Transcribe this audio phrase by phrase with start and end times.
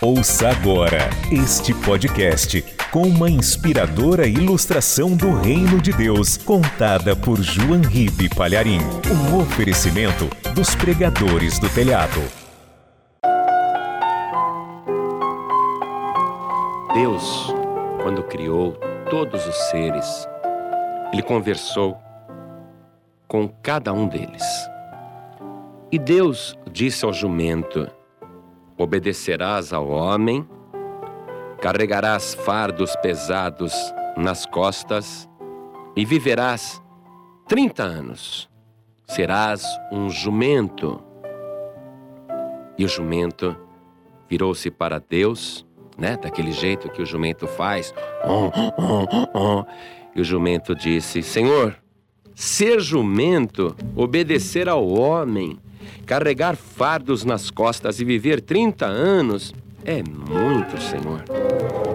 [0.00, 7.80] Ouça agora este podcast com uma inspiradora ilustração do Reino de Deus, contada por João
[7.80, 8.80] Ribe Palharim.
[9.10, 12.20] Um oferecimento dos pregadores do telhado.
[16.92, 17.54] Deus,
[18.02, 18.72] quando criou
[19.08, 20.28] todos os seres,
[21.12, 21.96] ele conversou
[23.26, 24.44] com cada um deles.
[25.90, 27.88] E Deus disse ao jumento:
[28.76, 30.48] Obedecerás ao homem,
[31.60, 33.72] carregarás fardos pesados
[34.16, 35.28] nas costas
[35.96, 36.82] e viverás
[37.46, 38.50] trinta anos.
[39.06, 41.02] Serás um jumento.
[42.76, 43.56] E o jumento
[44.28, 45.64] virou-se para Deus,
[45.96, 46.16] né?
[46.16, 47.94] Daquele jeito que o jumento faz.
[48.24, 49.64] Oh, oh, oh,
[50.16, 51.76] e o jumento disse: Senhor,
[52.34, 55.58] ser jumento, obedecer ao homem,
[56.06, 61.22] carregar fardos nas costas e viver 30 anos é muito, Senhor.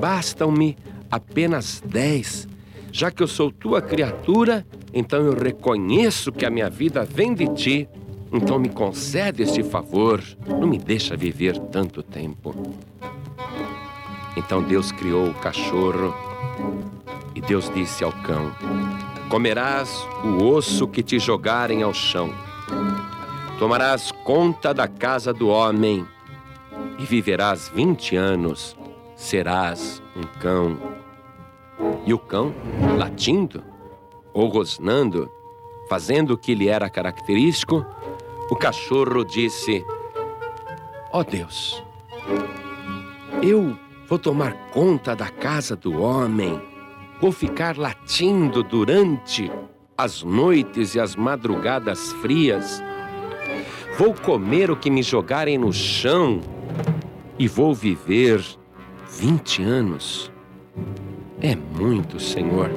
[0.00, 0.76] Bastam-me
[1.10, 2.48] apenas 10.
[2.90, 7.46] Já que eu sou tua criatura, então eu reconheço que a minha vida vem de
[7.54, 7.88] ti.
[8.32, 12.54] Então me concede este favor, não me deixa viver tanto tempo.
[14.36, 16.14] Então Deus criou o cachorro
[17.34, 18.50] e Deus disse ao cão:
[19.34, 22.32] Comerás o osso que te jogarem ao chão.
[23.58, 26.06] Tomarás conta da casa do homem
[27.00, 28.76] e viverás vinte anos.
[29.16, 30.78] Serás um cão.
[32.06, 32.54] E o cão,
[32.96, 33.64] latindo
[34.32, 35.28] ou rosnando,
[35.88, 37.84] fazendo o que lhe era característico,
[38.48, 39.84] o cachorro disse:
[41.12, 41.82] Ó oh Deus,
[43.42, 43.76] eu
[44.08, 46.62] vou tomar conta da casa do homem,
[47.24, 49.50] vou ficar latindo durante
[49.96, 52.82] as noites e as madrugadas frias
[53.96, 56.42] Vou comer o que me jogarem no chão
[57.38, 58.44] e vou viver
[59.08, 60.30] 20 anos.
[61.40, 62.70] É muito, Senhor.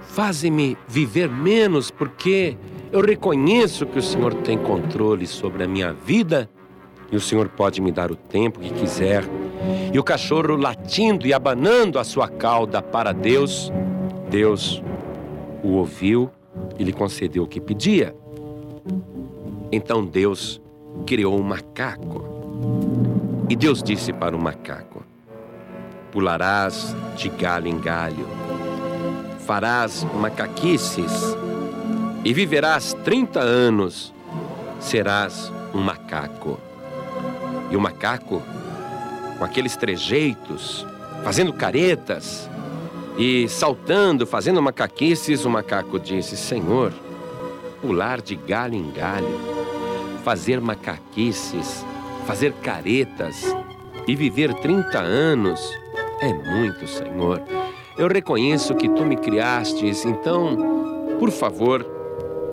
[0.00, 2.56] Faze-me viver menos, porque
[2.90, 6.48] eu reconheço que o Senhor tem controle sobre a minha vida
[7.10, 9.24] e o Senhor pode me dar o tempo que quiser.
[9.92, 13.72] E o cachorro latindo e abanando a sua cauda para Deus,
[14.30, 14.82] Deus
[15.62, 16.30] o ouviu
[16.78, 18.14] e lhe concedeu o que pedia.
[19.72, 20.60] Então Deus
[21.06, 22.24] criou um macaco.
[23.48, 25.02] E Deus disse para o macaco:
[26.12, 28.26] Pularás de galho em galho,
[29.40, 31.36] farás macaquices
[32.24, 34.14] e viverás trinta anos,
[34.78, 36.69] serás um macaco.
[37.70, 38.42] E o macaco,
[39.38, 40.86] com aqueles trejeitos,
[41.22, 42.48] fazendo caretas
[43.16, 46.92] e saltando, fazendo macaquices, o macaco disse: Senhor,
[47.80, 49.60] pular de galho em galho
[50.24, 51.84] fazer macaquices,
[52.26, 53.54] fazer caretas
[54.06, 55.60] e viver 30 anos
[56.20, 57.42] é muito, Senhor.
[57.96, 61.86] Eu reconheço que tu me criastes, então, por favor,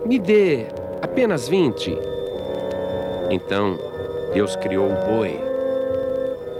[0.06, 0.66] me dê
[1.02, 1.96] apenas 20.
[3.30, 3.78] Então,
[4.32, 5.40] Deus criou o boi.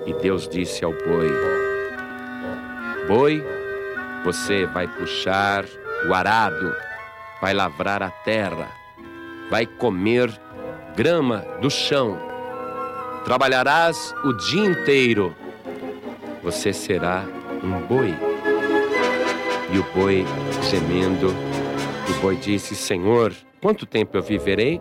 [0.07, 1.31] E Deus disse ao boi:
[3.07, 3.45] Boi,
[4.25, 5.65] você vai puxar
[6.09, 6.75] o arado,
[7.41, 8.69] vai lavrar a terra,
[9.51, 10.31] vai comer
[10.97, 12.19] grama do chão.
[13.25, 15.35] Trabalharás o dia inteiro.
[16.43, 17.25] Você será
[17.63, 18.15] um boi.
[19.71, 20.25] E o boi,
[20.71, 24.81] gemendo, o boi disse: Senhor, quanto tempo eu viverei?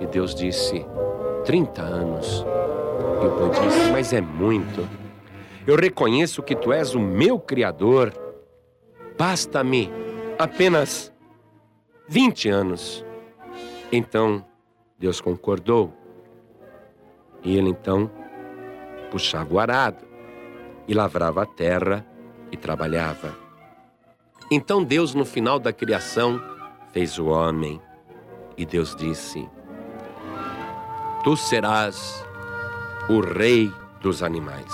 [0.00, 0.84] E Deus disse:
[1.50, 2.46] 30 anos.
[3.20, 4.88] E o boi disse: Mas é muito.
[5.66, 8.12] Eu reconheço que tu és o meu Criador.
[9.18, 9.90] Basta-me
[10.38, 11.12] apenas
[12.06, 13.04] 20 anos.
[13.90, 14.44] Então
[14.96, 15.92] Deus concordou.
[17.42, 18.08] E ele então
[19.10, 20.04] puxava o arado
[20.86, 22.06] e lavrava a terra
[22.52, 23.36] e trabalhava.
[24.52, 26.40] Então Deus, no final da criação,
[26.92, 27.80] fez o homem
[28.56, 29.48] e Deus disse:
[31.22, 32.24] Tu serás
[33.08, 34.72] o rei dos animais.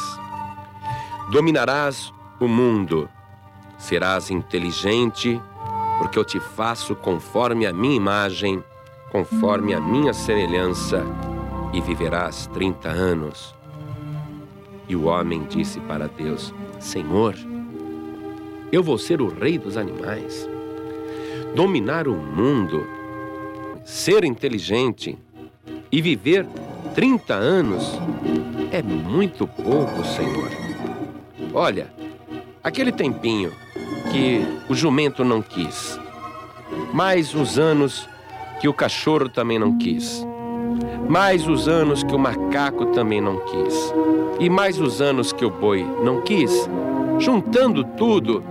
[1.31, 3.09] Dominarás o mundo,
[3.79, 5.41] serás inteligente,
[5.99, 8.63] porque eu te faço conforme a minha imagem
[9.11, 11.03] conforme a minha semelhança,
[11.73, 13.55] e viverás trinta anos.
[14.89, 17.35] E o homem disse para Deus: Senhor,
[18.71, 20.49] eu vou ser o rei dos animais,
[21.55, 22.87] dominar o mundo,
[23.85, 25.19] ser inteligente
[25.91, 26.47] e viver
[26.95, 27.99] trinta anos
[28.71, 30.51] é muito pouco, Senhor.
[31.55, 31.89] Olha,
[32.63, 33.53] aquele tempinho
[34.11, 35.99] que o jumento não quis,
[36.93, 38.09] mais os anos
[38.61, 40.25] que o cachorro também não quis.
[41.09, 43.95] mais os anos que o macaco também não quis,
[44.41, 46.69] e mais os anos que o boi não quis,
[47.19, 48.43] juntando tudo,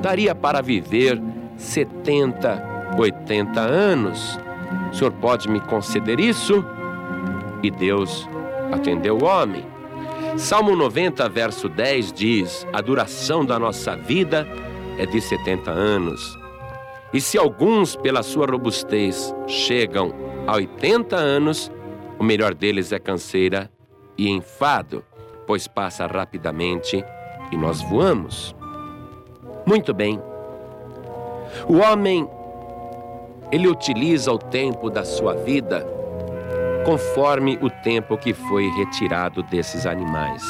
[0.00, 1.20] daria para viver
[1.56, 4.38] 70, 80 anos.
[4.92, 6.64] O senhor pode me conceder isso?
[7.64, 8.28] E Deus
[8.70, 9.64] atendeu o homem.
[10.36, 14.46] Salmo 90, verso 10 diz: A duração da nossa vida
[14.98, 16.38] é de 70 anos.
[17.10, 20.12] E se alguns, pela sua robustez, chegam
[20.46, 21.72] a 80 anos,
[22.18, 23.70] o melhor deles é canseira
[24.18, 25.02] e enfado,
[25.46, 27.02] pois passa rapidamente
[27.50, 28.54] e nós voamos.
[29.64, 30.20] Muito bem.
[31.66, 32.28] O homem,
[33.50, 35.93] ele utiliza o tempo da sua vida
[36.84, 40.42] conforme o tempo que foi retirado desses animais.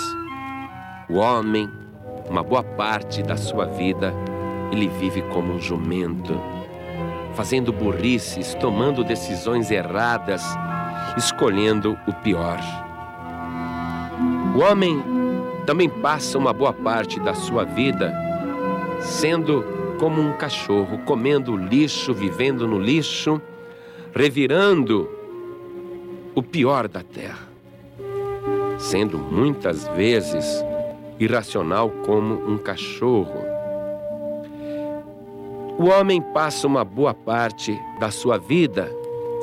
[1.09, 1.71] O homem,
[2.29, 4.13] uma boa parte da sua vida,
[4.73, 6.39] ele vive como um jumento,
[7.35, 10.43] fazendo burrices, tomando decisões erradas,
[11.17, 12.59] escolhendo o pior.
[14.57, 15.03] O homem
[15.65, 18.13] também passa uma boa parte da sua vida
[19.01, 19.65] sendo
[20.01, 23.41] como um cachorro, comendo lixo, vivendo no lixo,
[24.15, 25.09] revirando
[26.35, 27.49] o pior da terra,
[28.79, 30.65] sendo muitas vezes
[31.19, 33.45] irracional como um cachorro.
[35.79, 38.91] O homem passa uma boa parte da sua vida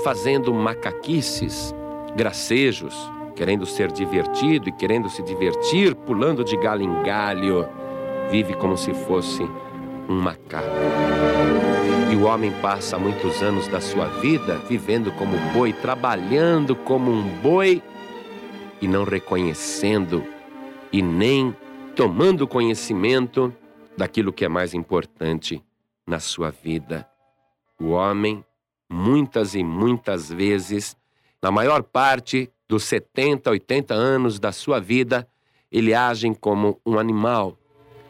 [0.03, 1.73] fazendo macaquices,
[2.15, 2.95] gracejos,
[3.35, 7.67] querendo ser divertido e querendo se divertir, pulando de galho em galho,
[8.29, 9.43] vive como se fosse
[10.07, 11.30] um macaco.
[12.11, 17.23] E o homem passa muitos anos da sua vida vivendo como boi, trabalhando como um
[17.39, 17.81] boi
[18.81, 20.21] e não reconhecendo
[20.91, 21.55] e nem
[21.95, 23.55] tomando conhecimento
[23.97, 25.63] daquilo que é mais importante
[26.05, 27.07] na sua vida.
[27.79, 28.43] O homem,
[28.91, 30.97] muitas e muitas vezes,
[31.41, 35.25] na maior parte dos 70, 80 anos da sua vida,
[35.71, 37.57] ele age como um animal,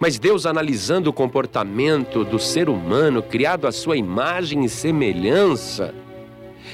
[0.01, 5.93] mas Deus, analisando o comportamento do ser humano, criado à sua imagem e semelhança,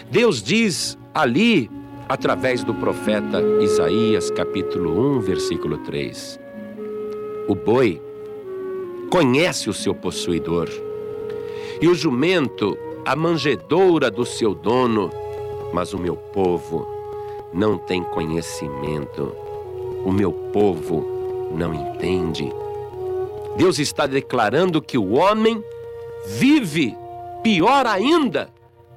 [0.09, 1.69] Deus diz ali,
[2.07, 6.39] através do profeta Isaías, capítulo 1, versículo 3:
[7.49, 8.01] O boi
[9.11, 10.69] conhece o seu possuidor,
[11.81, 15.11] e o jumento a manjedoura do seu dono,
[15.73, 16.87] mas o meu povo
[17.53, 19.35] não tem conhecimento,
[20.05, 22.49] o meu povo não entende.
[23.57, 25.63] Deus está declarando que o homem
[26.27, 26.95] vive
[27.41, 28.49] pior ainda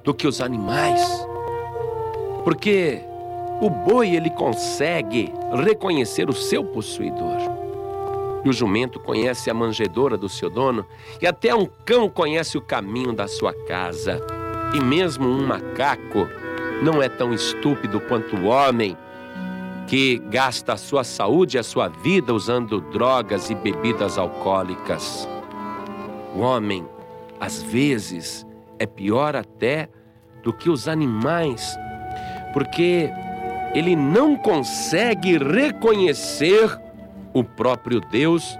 [0.03, 1.01] do que os animais.
[2.43, 3.01] Porque
[3.59, 5.33] o boi ele consegue
[5.65, 7.37] reconhecer o seu possuidor.
[8.45, 10.85] E o jumento conhece a manjedoura do seu dono,
[11.19, 14.21] e até um cão conhece o caminho da sua casa.
[14.75, 16.27] E mesmo um macaco
[16.83, 18.95] não é tão estúpido quanto o homem
[19.87, 25.27] que gasta a sua saúde e a sua vida usando drogas e bebidas alcoólicas.
[26.35, 26.85] O homem,
[27.39, 28.45] às vezes,
[28.79, 29.89] é pior até
[30.43, 31.77] do que os animais,
[32.53, 33.09] porque
[33.73, 36.79] ele não consegue reconhecer
[37.33, 38.57] o próprio Deus,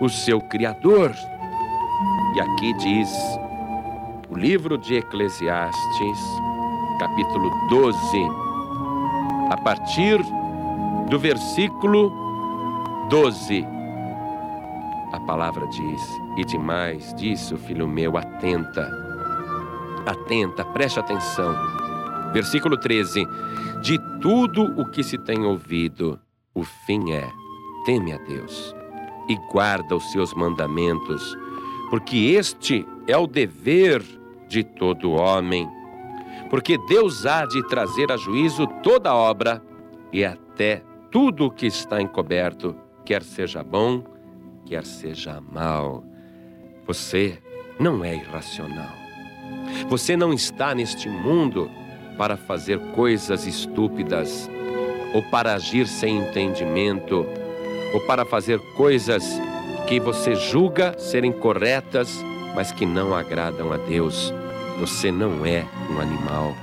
[0.00, 1.12] o seu Criador.
[2.34, 3.10] E aqui diz
[4.30, 6.18] o livro de Eclesiastes,
[6.98, 7.98] capítulo 12,
[9.50, 10.20] a partir
[11.08, 12.12] do versículo
[13.08, 13.66] 12.
[15.12, 16.02] A palavra diz:
[16.36, 18.90] E demais disso, filho meu, atenta,
[20.06, 21.54] atenta, preste atenção.
[22.32, 23.26] Versículo 13:
[23.82, 26.20] De tudo o que se tem ouvido,
[26.54, 27.26] o fim é:
[27.86, 28.74] teme a Deus
[29.28, 31.36] e guarda os seus mandamentos,
[31.88, 34.02] porque este é o dever
[34.46, 35.68] de todo homem.
[36.50, 39.62] Porque Deus há de trazer a juízo toda obra
[40.10, 44.02] e até tudo o que está encoberto, quer seja bom,
[44.66, 46.04] quer seja mal.
[46.86, 47.38] Você
[47.80, 48.92] não é irracional.
[49.88, 51.70] Você não está neste mundo
[52.16, 54.50] para fazer coisas estúpidas,
[55.14, 57.24] ou para agir sem entendimento,
[57.94, 59.40] ou para fazer coisas
[59.86, 62.22] que você julga serem corretas,
[62.54, 64.34] mas que não agradam a Deus.
[64.78, 66.54] Você não é um animal.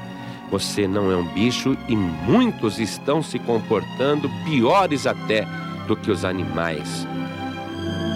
[0.51, 5.47] Você não é um bicho e muitos estão se comportando piores até
[5.87, 7.07] do que os animais.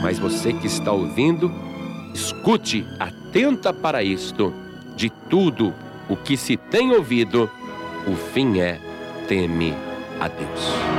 [0.01, 1.51] Mas você que está ouvindo,
[2.13, 4.53] escute, atenta para isto.
[4.95, 5.73] De tudo
[6.09, 7.49] o que se tem ouvido,
[8.07, 8.79] o fim é
[9.27, 9.73] teme
[10.19, 10.98] a Deus.